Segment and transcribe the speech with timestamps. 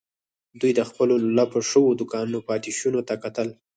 [0.59, 3.47] دوی د خپلو لولپه شويو دوکانونو پاتې شونو ته کتل.